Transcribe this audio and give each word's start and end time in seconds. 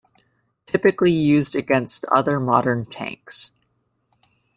Typically 0.65 1.11
used 1.11 1.55
against 1.55 2.05
other 2.05 2.39
modern 2.39 2.87
tanks. 2.87 3.51